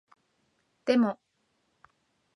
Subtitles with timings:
[0.85, 1.19] でも